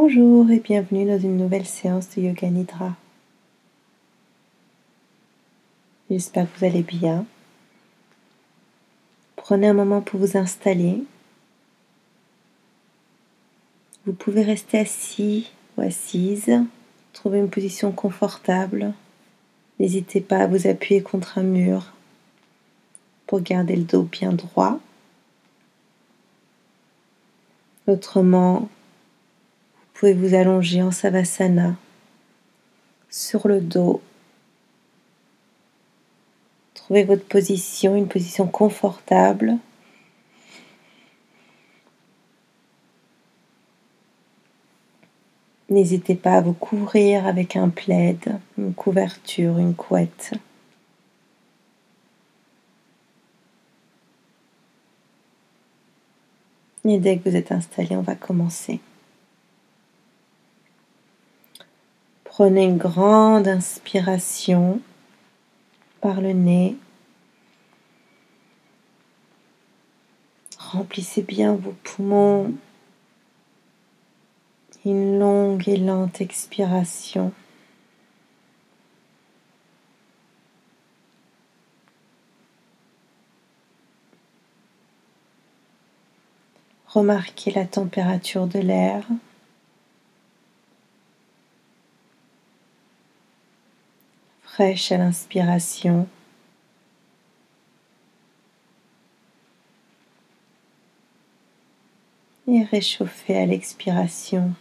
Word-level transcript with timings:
Bonjour 0.00 0.48
et 0.52 0.60
bienvenue 0.60 1.06
dans 1.06 1.18
une 1.18 1.36
nouvelle 1.36 1.66
séance 1.66 2.14
de 2.14 2.22
Yoga 2.22 2.48
Nidra. 2.48 2.94
J'espère 6.08 6.46
que 6.46 6.56
vous 6.56 6.64
allez 6.66 6.84
bien. 6.84 7.26
Prenez 9.34 9.66
un 9.66 9.72
moment 9.72 10.00
pour 10.00 10.20
vous 10.20 10.36
installer. 10.36 11.02
Vous 14.06 14.12
pouvez 14.12 14.42
rester 14.42 14.78
assis 14.78 15.50
ou 15.76 15.80
assise, 15.80 16.62
trouver 17.12 17.40
une 17.40 17.50
position 17.50 17.90
confortable. 17.90 18.94
N'hésitez 19.80 20.20
pas 20.20 20.38
à 20.38 20.46
vous 20.46 20.68
appuyer 20.68 21.02
contre 21.02 21.38
un 21.38 21.42
mur 21.42 21.92
pour 23.26 23.40
garder 23.40 23.74
le 23.74 23.82
dos 23.82 24.04
bien 24.04 24.32
droit. 24.32 24.78
Autrement, 27.88 28.68
pouvez 29.98 30.14
vous 30.14 30.34
allonger 30.34 30.80
en 30.80 30.92
savasana 30.92 31.74
sur 33.10 33.48
le 33.48 33.60
dos. 33.60 34.00
Trouvez 36.74 37.02
votre 37.02 37.24
position, 37.24 37.96
une 37.96 38.06
position 38.06 38.46
confortable. 38.46 39.56
N'hésitez 45.68 46.14
pas 46.14 46.34
à 46.34 46.40
vous 46.42 46.52
couvrir 46.52 47.26
avec 47.26 47.56
un 47.56 47.68
plaid, 47.68 48.38
une 48.56 48.74
couverture, 48.74 49.58
une 49.58 49.74
couette. 49.74 50.32
Et 56.84 56.98
dès 56.98 57.18
que 57.18 57.28
vous 57.28 57.36
êtes 57.36 57.50
installé, 57.50 57.96
on 57.96 58.02
va 58.02 58.14
commencer. 58.14 58.80
Prenez 62.38 62.66
une 62.66 62.78
grande 62.78 63.48
inspiration 63.48 64.80
par 66.00 66.20
le 66.20 66.32
nez. 66.32 66.76
Remplissez 70.56 71.22
bien 71.22 71.56
vos 71.56 71.74
poumons. 71.82 72.54
Une 74.84 75.18
longue 75.18 75.68
et 75.68 75.78
lente 75.78 76.20
expiration. 76.20 77.32
Remarquez 86.86 87.50
la 87.50 87.64
température 87.64 88.46
de 88.46 88.60
l'air. 88.60 89.08
À 94.60 94.96
l'inspiration. 94.96 96.08
Et 102.48 102.64
réchauffée 102.64 103.36
à 103.36 103.46
l'expiration. 103.46 104.52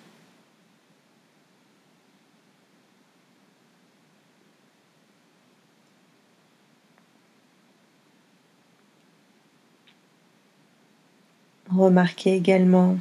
Remarquez 11.71 12.35
également 12.35 12.97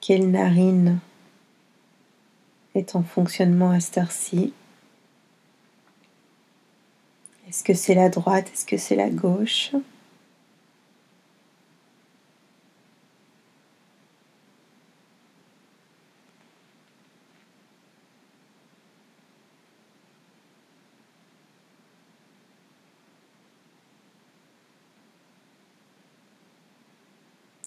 quelle 0.00 0.32
narine 0.32 0.98
est 2.78 2.96
en 2.96 3.02
fonctionnement 3.02 3.70
à 3.70 3.80
cette 3.80 3.98
heure-ci. 3.98 4.52
Est-ce 7.48 7.64
que 7.64 7.74
c'est 7.74 7.94
la 7.94 8.08
droite? 8.08 8.50
Est-ce 8.52 8.66
que 8.66 8.76
c'est 8.76 8.96
la 8.96 9.10
gauche? 9.10 9.72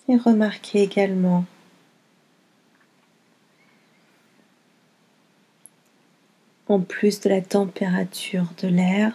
Et 0.08 0.18
remarquez 0.18 0.84
également 0.84 1.46
en 6.72 6.80
plus 6.80 7.20
de 7.20 7.30
la 7.30 7.42
température 7.42 8.48
de 8.62 8.68
l'air, 8.68 9.14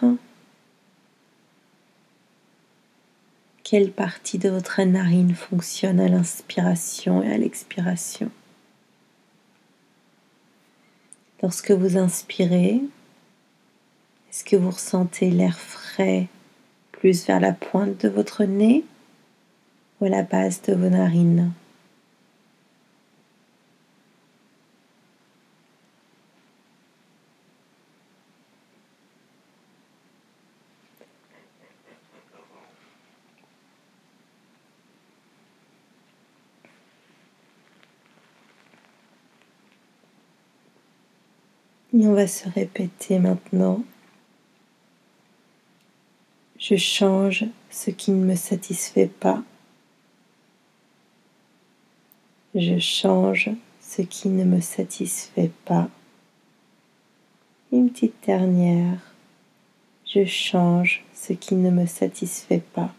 quelle 3.65 3.91
partie 3.91 4.39
de 4.39 4.51
votre 4.51 4.83
narine 4.83 5.35
fonctionne 5.35 5.99
à 5.99 6.09
l'inspiration 6.09 7.23
et 7.23 7.33
à 7.33 7.39
l'expiration? 7.39 8.31
Lorsque 11.43 11.71
vous 11.71 11.97
inspirez, 11.97 12.81
est-ce 14.31 14.45
que 14.45 14.57
vous 14.57 14.71
ressentez 14.71 15.31
l'air 15.31 15.59
frais 15.59 16.29
plus 16.93 17.27
vers 17.27 17.41
la 17.41 17.53
pointe 17.53 18.03
de 18.03 18.09
votre 18.09 18.45
nez 18.45 18.85
ou 20.01 20.05
à 20.05 20.09
la 20.09 20.23
base 20.23 20.63
de 20.63 20.75
vos 20.75 20.91
narines? 20.91 21.53
Et 41.99 42.07
on 42.07 42.13
va 42.13 42.27
se 42.27 42.47
répéter 42.51 43.19
maintenant. 43.19 43.83
Je 46.59 46.77
change 46.77 47.47
ce 47.71 47.91
qui 47.91 48.11
ne 48.11 48.23
me 48.23 48.35
satisfait 48.35 49.07
pas 49.07 49.43
Je 52.55 52.79
change 52.79 53.51
ce 53.81 54.01
qui 54.01 54.29
ne 54.29 54.45
me 54.45 54.61
satisfait 54.61 55.51
pas. 55.65 55.89
Une 57.73 57.91
petite 57.91 58.15
dernière. 58.27 58.99
Je 60.07 60.25
change 60.25 61.05
ce 61.15 61.33
qui 61.33 61.55
ne 61.55 61.71
me 61.71 61.87
satisfait 61.87 62.63
pas. 62.73 62.95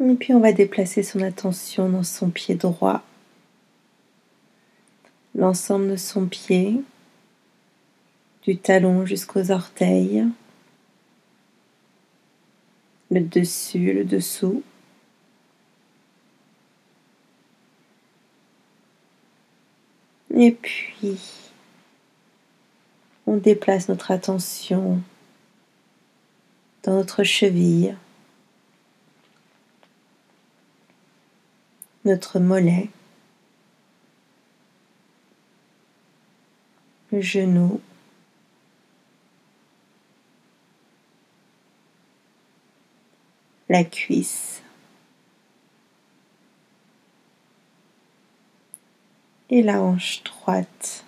Et 0.00 0.14
puis 0.14 0.34
on 0.34 0.40
va 0.40 0.52
déplacer 0.52 1.02
son 1.02 1.20
attention 1.20 1.88
dans 1.88 2.02
son 2.02 2.28
pied 2.28 2.54
droit. 2.54 3.02
L'ensemble 5.34 5.90
de 5.90 5.96
son 5.96 6.26
pied, 6.26 6.82
du 8.42 8.58
talon 8.58 9.06
jusqu'aux 9.06 9.50
orteils, 9.50 10.24
le 13.10 13.20
dessus, 13.20 13.92
le 13.92 14.04
dessous. 14.04 14.62
Et 20.34 20.52
puis, 20.52 21.18
on 23.26 23.36
déplace 23.36 23.88
notre 23.88 24.10
attention 24.10 25.00
dans 26.82 26.94
notre 26.94 27.22
cheville, 27.22 27.96
notre 32.04 32.40
mollet, 32.40 32.88
genou, 37.20 37.80
la 43.68 43.84
cuisse. 43.84 44.62
et 49.52 49.62
la 49.62 49.82
hanche 49.82 50.22
droite. 50.24 51.04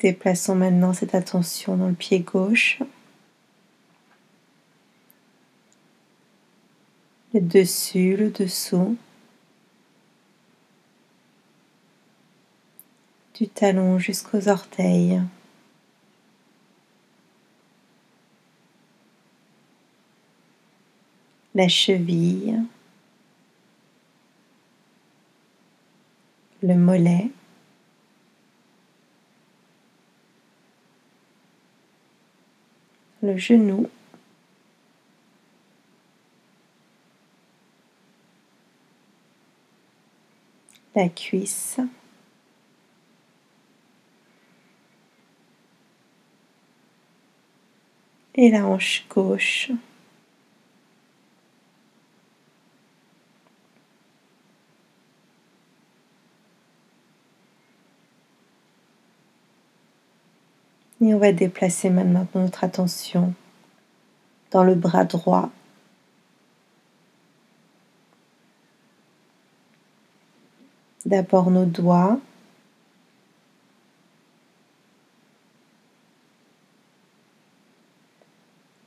Déplaçons 0.00 0.56
maintenant 0.56 0.92
cette 0.92 1.14
attention 1.14 1.76
dans 1.76 1.86
le 1.86 1.94
pied 1.94 2.18
gauche, 2.18 2.80
le 7.32 7.40
dessus, 7.40 8.16
le 8.16 8.30
dessous, 8.30 8.96
du 13.34 13.48
talon 13.48 13.98
jusqu'aux 13.98 14.48
orteils. 14.48 15.22
La 21.54 21.68
cheville, 21.68 22.62
le 26.62 26.74
mollet, 26.74 27.30
le 33.22 33.36
genou, 33.36 33.90
la 40.94 41.08
cuisse, 41.08 41.80
et 48.34 48.50
la 48.50 48.66
hanche 48.66 49.04
gauche. 49.08 49.70
Et 61.00 61.14
on 61.14 61.18
va 61.18 61.32
déplacer 61.32 61.90
maintenant 61.90 62.28
notre 62.34 62.62
attention 62.62 63.34
dans 64.52 64.62
le 64.62 64.76
bras 64.76 65.04
droit. 65.04 65.50
D'abord 71.04 71.50
nos 71.50 71.64
doigts. 71.64 72.18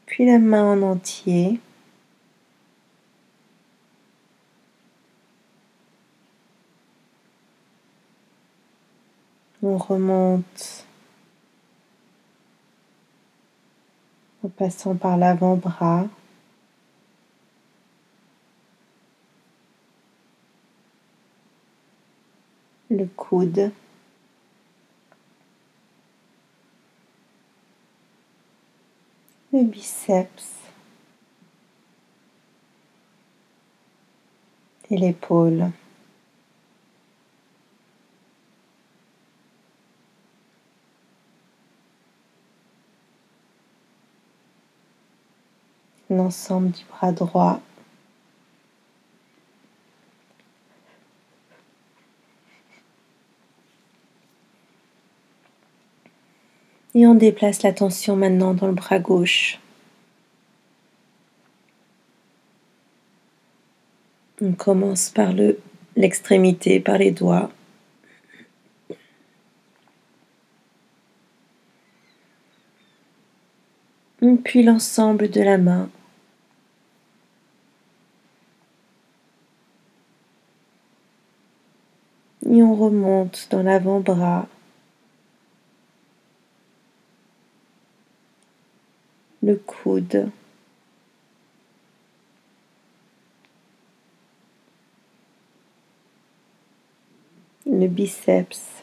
Puis 0.05 0.25
la 0.25 0.39
main 0.39 0.63
en 0.63 0.81
entier. 0.81 1.59
On 9.61 9.77
remonte 9.77 10.85
en 14.43 14.49
passant 14.49 14.95
par 14.95 15.17
l'avant-bras. 15.17 16.07
Le 22.95 23.07
coude. 23.07 23.73
Le 29.51 29.63
biceps. 29.63 30.53
Et 34.89 34.95
l'épaule. 34.95 35.71
l'ensemble 46.09 46.71
du 46.71 46.85
bras 46.85 47.11
droit. 47.11 47.59
On 57.07 57.13
déplace 57.13 57.61
l'attention 57.61 58.15
maintenant 58.15 58.55
dans 58.55 58.65
le 58.65 58.73
bras 58.73 58.97
gauche. 58.97 59.59
On 64.41 64.53
commence 64.53 65.11
par 65.11 65.31
le 65.31 65.59
l'extrémité, 65.95 66.79
par 66.79 66.97
les 66.97 67.11
doigts. 67.11 67.51
Puis 74.43 74.63
l'ensemble 74.63 75.29
de 75.29 75.41
la 75.41 75.59
main. 75.59 75.89
Et 82.49 82.63
on 82.63 82.75
remonte 82.75 83.47
dans 83.51 83.61
l'avant-bras. 83.61 84.47
Le 89.45 89.57
coude. 89.57 90.31
Le 97.67 97.85
biceps. 97.85 98.81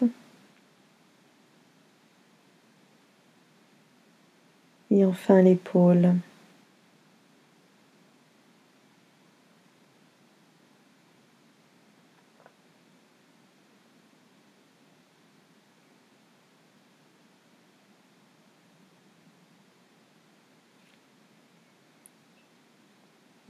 Et 4.92 5.04
enfin 5.04 5.42
l'épaule. 5.42 6.14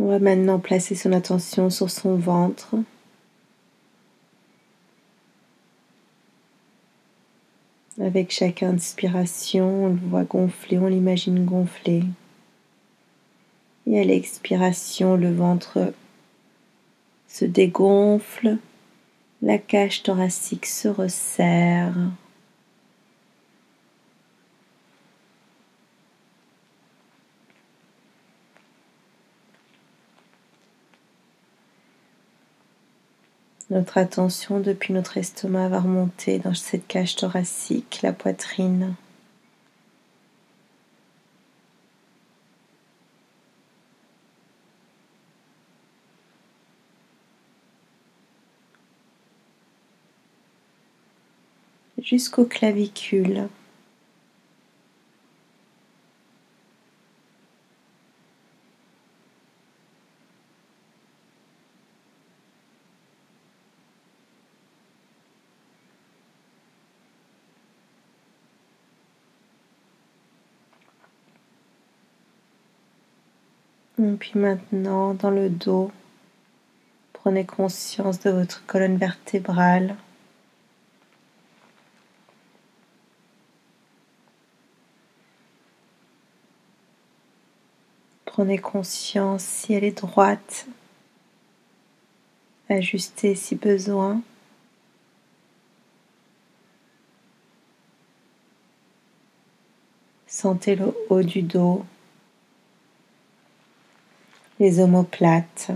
On 0.02 0.08
va 0.08 0.18
maintenant 0.18 0.58
placer 0.58 0.96
son 0.96 1.12
attention 1.12 1.70
sur 1.70 1.88
son 1.88 2.16
ventre. 2.16 2.74
Avec 8.00 8.32
chaque 8.32 8.64
inspiration, 8.64 9.84
on 9.84 9.88
le 9.90 10.00
voit 10.08 10.24
gonfler, 10.24 10.78
on 10.78 10.88
l'imagine 10.88 11.44
gonfler. 11.44 12.02
Et 13.86 14.00
à 14.00 14.02
l'expiration, 14.02 15.14
le 15.16 15.32
ventre 15.32 15.94
se 17.28 17.44
dégonfle, 17.44 18.58
la 19.40 19.58
cage 19.58 20.02
thoracique 20.02 20.66
se 20.66 20.88
resserre. 20.88 21.94
Notre 33.72 33.96
attention 33.96 34.60
depuis 34.60 34.92
notre 34.92 35.16
estomac 35.16 35.68
va 35.70 35.80
remonter 35.80 36.38
dans 36.38 36.52
cette 36.52 36.86
cage 36.86 37.16
thoracique, 37.16 38.00
la 38.02 38.12
poitrine. 38.12 38.94
jusqu'aux 51.98 52.44
clavicules. 52.44 53.48
Puis 74.10 74.32
maintenant, 74.34 75.14
dans 75.14 75.30
le 75.30 75.48
dos, 75.48 75.92
prenez 77.12 77.44
conscience 77.44 78.18
de 78.20 78.30
votre 78.30 78.66
colonne 78.66 78.96
vertébrale. 78.96 79.96
Prenez 88.24 88.58
conscience 88.58 89.44
si 89.44 89.74
elle 89.74 89.84
est 89.84 89.98
droite, 89.98 90.66
ajustez 92.68 93.34
si 93.36 93.54
besoin. 93.54 94.22
Sentez 100.26 100.74
le 100.74 100.92
haut 101.08 101.22
du 101.22 101.42
dos 101.42 101.84
les 104.58 104.80
omoplates. 104.80 105.70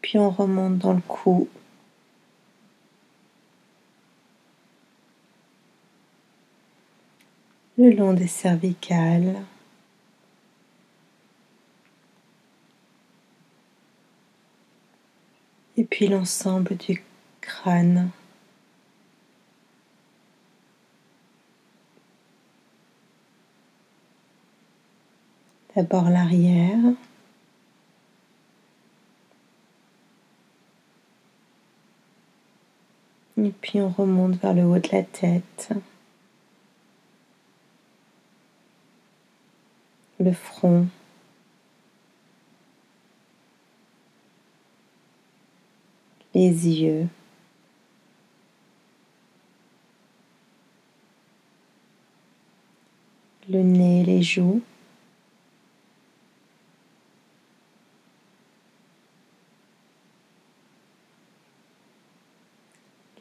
Puis 0.00 0.18
on 0.18 0.30
remonte 0.30 0.78
dans 0.78 0.94
le 0.94 1.02
cou. 1.02 1.48
Le 7.76 7.90
long 7.90 8.14
des 8.14 8.26
cervicales. 8.26 9.44
Et 15.76 15.84
puis 15.84 16.08
l'ensemble 16.08 16.76
du 16.76 17.04
crâne. 17.40 18.10
D'abord 25.78 26.10
l'arrière. 26.10 26.92
Et 33.36 33.50
puis 33.60 33.80
on 33.80 33.88
remonte 33.88 34.34
vers 34.40 34.54
le 34.54 34.64
haut 34.64 34.80
de 34.80 34.88
la 34.90 35.04
tête. 35.04 35.68
Le 40.18 40.32
front. 40.32 40.88
Les 46.34 46.50
yeux. 46.50 47.06
Le 53.48 53.62
nez, 53.62 54.02
les 54.02 54.24
joues. 54.24 54.60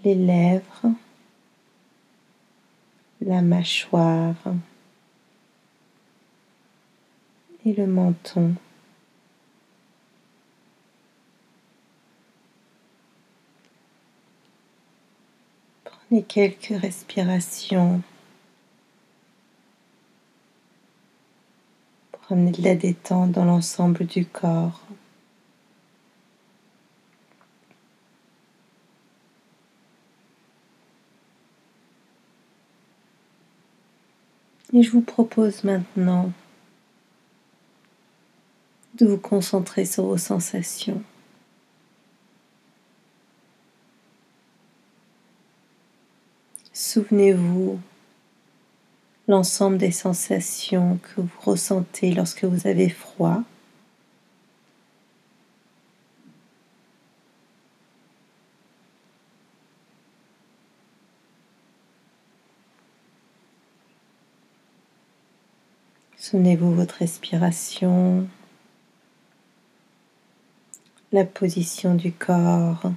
Les 0.07 0.15
lèvres, 0.15 0.93
la 3.19 3.41
mâchoire 3.41 4.35
et 7.65 7.73
le 7.73 7.87
menton. 7.87 8.55
Prenez 15.83 16.23
quelques 16.23 16.79
respirations 16.81 18.01
pour 22.13 22.31
amener 22.31 22.51
de 22.51 22.61
la 22.61 22.75
détente 22.75 23.33
dans 23.33 23.43
l'ensemble 23.43 24.05
du 24.05 24.25
corps. 24.25 24.79
Et 34.77 34.83
je 34.83 34.91
vous 34.91 35.01
propose 35.01 35.63
maintenant 35.63 36.31
de 38.93 39.07
vous 39.07 39.17
concentrer 39.17 39.85
sur 39.85 40.03
vos 40.03 40.19
sensations. 40.19 41.01
Souvenez-vous 46.73 47.79
l'ensemble 49.27 49.79
des 49.79 49.89
sensations 49.89 50.99
que 51.01 51.21
vous 51.21 51.41
ressentez 51.41 52.11
lorsque 52.13 52.43
vous 52.43 52.67
avez 52.67 52.89
froid. 52.89 53.41
Souvenez-vous 66.29 66.75
votre 66.75 66.95
respiration, 66.95 68.27
la 71.13 71.23
position 71.23 71.95
du 71.95 72.11
corps. 72.11 72.91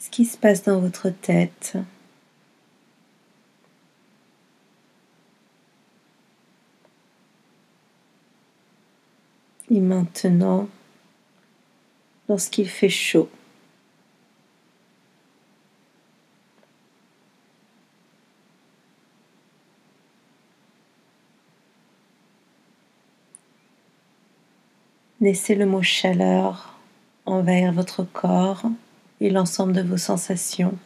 Ce 0.00 0.10
qui 0.10 0.24
se 0.24 0.36
passe 0.36 0.64
dans 0.64 0.80
votre 0.80 1.10
tête. 1.10 1.76
Et 9.70 9.78
maintenant, 9.78 10.68
lorsqu'il 12.28 12.68
fait 12.68 12.88
chaud, 12.88 13.30
Laissez 25.22 25.54
le 25.54 25.66
mot 25.66 25.82
chaleur 25.82 26.76
envers 27.26 27.72
votre 27.72 28.02
corps 28.02 28.64
et 29.20 29.30
l'ensemble 29.30 29.72
de 29.72 29.80
vos 29.80 29.96
sensations. 29.96 30.76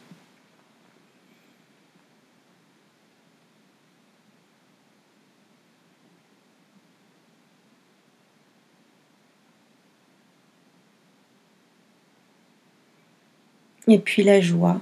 Et 13.87 13.97
puis 13.97 14.21
la 14.21 14.39
joie. 14.39 14.79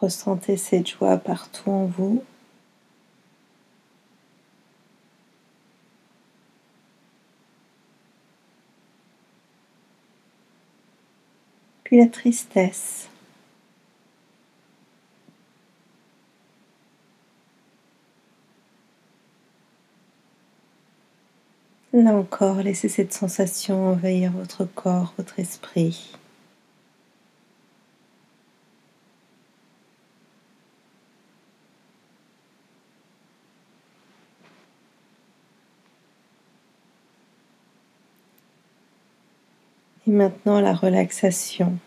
Ressentez 0.00 0.56
cette 0.56 0.88
joie 0.88 1.16
partout 1.16 1.70
en 1.70 1.86
vous. 1.86 2.22
Puis 11.84 11.98
la 11.98 12.08
tristesse. 12.08 13.08
Là 21.92 22.10
encore, 22.12 22.56
laissez 22.56 22.90
cette 22.90 23.14
sensation 23.14 23.86
envahir 23.92 24.30
votre 24.32 24.66
corps, 24.66 25.14
votre 25.16 25.38
esprit. 25.40 26.12
Et 40.06 40.10
maintenant 40.10 40.60
la 40.60 40.72
relaxation. 40.72 41.78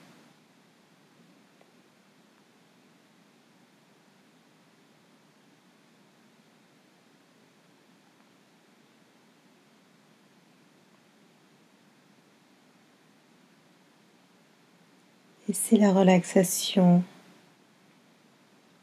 Laissez 15.48 15.78
la 15.78 15.92
relaxation 15.94 17.04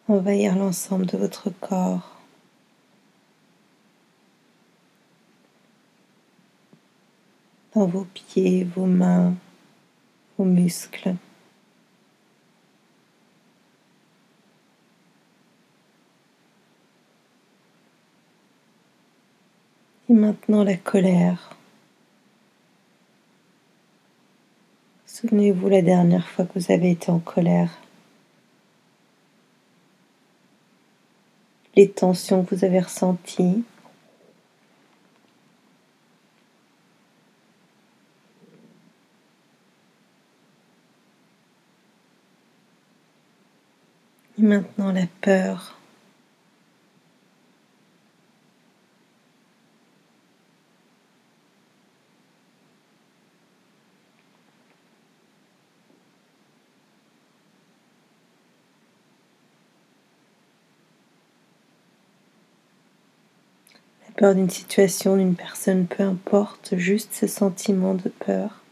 envahir 0.09 0.57
l'ensemble 0.57 1.07
de 1.07 1.16
votre 1.16 1.50
corps. 1.50 2.16
Dans 7.76 7.87
vos 7.87 8.04
pieds, 8.04 8.64
vos 8.64 8.87
mains, 8.87 9.35
vos 10.37 10.45
muscles. 10.45 11.14
Et 20.09 20.14
maintenant 20.14 20.64
la 20.64 20.76
colère. 20.76 21.50
Souvenez-vous 25.06 25.68
la 25.68 25.83
dernière 25.83 26.26
fois 26.26 26.47
que 26.47 26.59
vous 26.59 26.73
avez 26.73 26.90
été 26.90 27.11
en 27.11 27.21
colère. 27.21 27.71
les 31.76 31.90
tensions 31.90 32.42
que 32.42 32.54
vous 32.54 32.64
avez 32.64 32.80
ressenties. 32.80 33.62
Maintenant 44.47 44.93
la 44.93 45.07
peur. 45.21 45.76
La 64.07 64.15
peur 64.15 64.35
d'une 64.35 64.49
situation, 64.49 65.17
d'une 65.17 65.35
personne, 65.35 65.87
peu 65.87 66.03
importe, 66.03 66.75
juste 66.76 67.12
ce 67.12 67.26
sentiment 67.26 67.95
de 67.95 68.09
peur. 68.09 68.66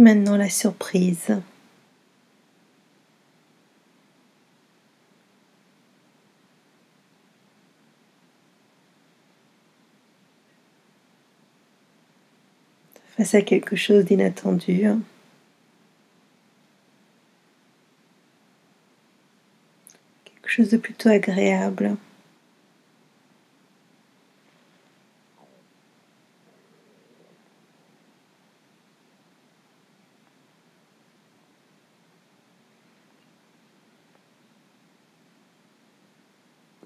Maintenant 0.00 0.36
la 0.36 0.48
surprise. 0.48 1.40
Face 13.16 13.34
à 13.34 13.42
quelque 13.42 13.76
chose 13.76 14.06
d'inattendu. 14.06 14.86
Quelque 20.24 20.48
chose 20.48 20.70
de 20.70 20.78
plutôt 20.78 21.10
agréable. 21.10 21.96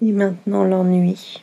Et 0.07 0.11
maintenant 0.11 0.63
l'ennui. 0.63 1.41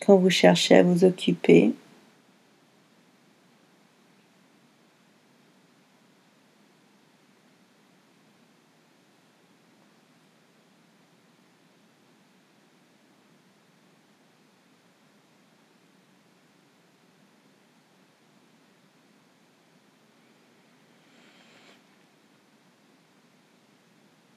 Quand 0.00 0.16
vous 0.16 0.30
cherchez 0.30 0.76
à 0.76 0.82
vous 0.82 1.04
occuper, 1.04 1.74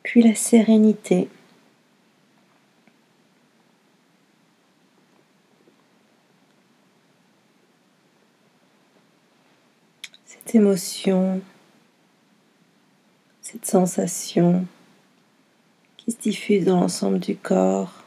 puis 0.05 0.21
la 0.21 0.35
sérénité. 0.35 1.27
Cette 10.27 10.53
émotion, 10.53 11.41
cette 13.41 13.65
sensation 13.65 14.68
qui 15.98 16.11
se 16.11 16.18
diffuse 16.18 16.65
dans 16.65 16.81
l'ensemble 16.81 17.18
du 17.20 17.35
corps. 17.35 18.04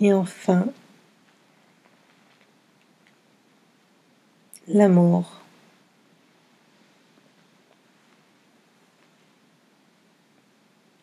Et 0.00 0.14
enfin, 0.14 0.66
l'amour. 4.66 5.40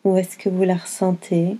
Où 0.04 0.16
est-ce 0.16 0.36
que 0.36 0.48
vous 0.48 0.64
la 0.64 0.76
ressentez? 0.76 1.58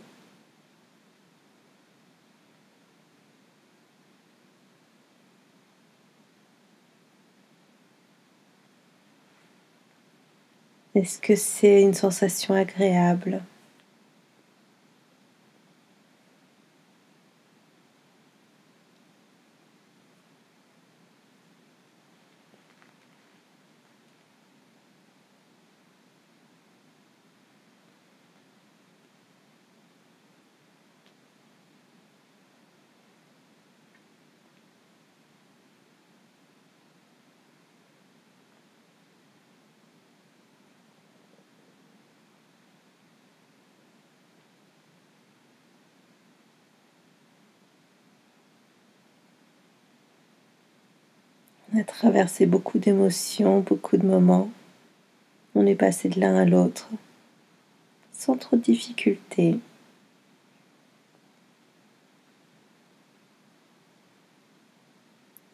Est-ce 10.95 11.21
que 11.21 11.37
c'est 11.37 11.83
une 11.83 11.95
sensation 11.95 12.55
agréable? 12.55 13.43
On 51.73 51.81
a 51.81 51.85
traversé 51.85 52.47
beaucoup 52.47 52.79
d'émotions, 52.79 53.61
beaucoup 53.61 53.97
de 53.97 54.07
moments. 54.07 54.51
On 55.55 55.67
est 55.67 55.75
passé 55.75 56.09
de 56.09 56.21
l'un 56.21 56.37
à 56.37 56.45
l'autre 56.45 56.89
sans 58.19 58.37
trop 58.37 58.57
de 58.57 58.63
difficultés. 58.63 59.61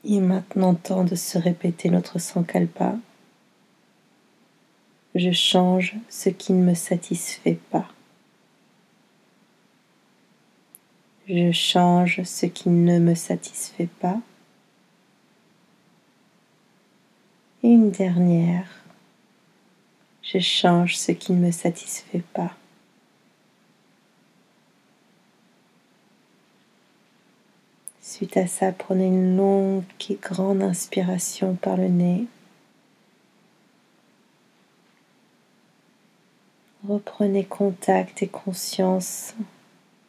Il 0.03 0.17
est 0.17 0.21
maintenant 0.21 0.75
temps 0.75 1.05
de 1.05 1.15
se 1.15 1.37
répéter 1.37 1.91
notre 1.91 2.19
sankalpa. 2.19 2.97
Je 5.15 5.31
change 5.31 5.97
ce 6.09 6.31
qui 6.31 6.55
ne 6.55 6.65
me 6.65 6.75
satisfait 6.75 7.59
pas. 7.71 7.89
Je 11.29 11.53
change 11.53 12.23
ce 12.23 12.47
qui 12.47 12.71
ne 12.71 12.99
me 12.99 13.15
satisfait 13.15 13.89
pas. 14.01 14.21
Et 17.65 17.69
une 17.69 17.91
dernière. 17.91 18.67
Je 20.21 20.39
change 20.39 20.99
ce 20.99 21.13
qui 21.13 21.33
ne 21.33 21.47
me 21.47 21.51
satisfait 21.51 22.23
pas. 22.35 22.55
Suite 28.03 28.37
à 28.37 28.47
ça, 28.47 28.71
prenez 28.71 29.07
une 29.07 29.39
longue 29.39 29.85
et 30.11 30.19
grande 30.21 30.63
inspiration 30.63 31.55
par 31.55 31.79
le 31.79 31.89
nez. 31.89 32.27
Reprenez 36.87 37.47
contact 37.47 38.23
et 38.23 38.29
conscience 38.29 39.35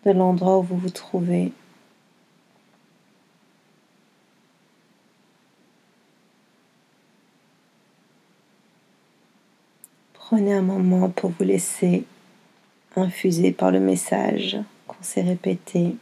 de 0.05 0.11
l'endroit 0.11 0.57
où 0.57 0.63
vous 0.63 0.77
vous 0.77 0.89
trouvez. 0.89 1.53
Prenez 10.35 10.53
un 10.53 10.61
moment 10.63 11.09
pour 11.09 11.29
vous 11.29 11.45
laisser 11.45 12.03
infuser 12.97 13.53
par 13.53 13.71
le 13.71 13.79
message 13.79 14.57
qu'on 14.85 15.01
s'est 15.01 15.21
répété. 15.21 15.95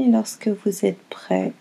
Et 0.00 0.06
lorsque 0.06 0.48
vous 0.48 0.84
êtes 0.84 1.00
prêt, 1.10 1.52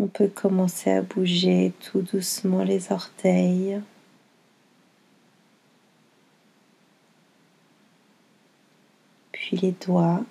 on 0.00 0.08
peut 0.08 0.26
commencer 0.26 0.90
à 0.90 1.02
bouger 1.02 1.72
tout 1.78 2.02
doucement 2.02 2.64
les 2.64 2.90
orteils. 2.90 3.80
Puis 9.30 9.58
les 9.58 9.70
doigts. 9.70 10.24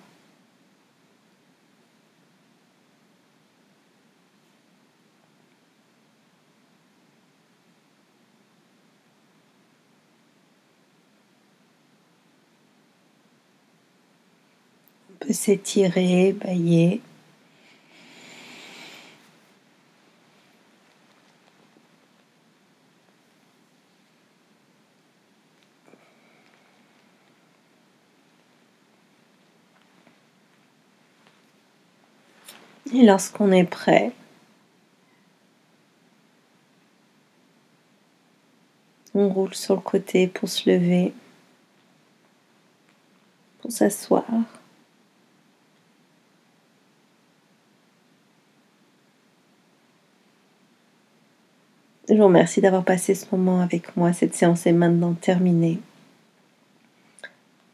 S'étirer, 15.40 16.34
bailler. 16.34 17.00
Et 32.92 33.06
lorsqu'on 33.06 33.50
est 33.52 33.64
prêt, 33.64 34.12
on 39.14 39.30
roule 39.30 39.54
sur 39.54 39.76
le 39.76 39.80
côté 39.80 40.26
pour 40.26 40.50
se 40.50 40.68
lever, 40.68 41.14
pour 43.62 43.72
s'asseoir. 43.72 44.26
Je 52.10 52.16
vous 52.16 52.24
remercie 52.24 52.60
d'avoir 52.60 52.82
passé 52.82 53.14
ce 53.14 53.24
moment 53.30 53.60
avec 53.60 53.96
moi. 53.96 54.12
Cette 54.12 54.34
séance 54.34 54.66
est 54.66 54.72
maintenant 54.72 55.12
terminée. 55.12 55.78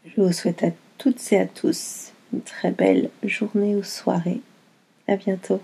Je 0.05 0.21
vous 0.21 0.33
souhaite 0.33 0.63
à 0.63 0.73
toutes 0.99 1.33
et 1.33 1.41
à 1.41 1.47
tous 1.47 2.13
une 2.35 2.43
très 2.43 2.71
belle 2.71 3.09
journée 3.23 3.75
ou 3.75 3.83
soirée. 3.83 4.43
À 5.09 5.17
bientôt. 5.17 5.63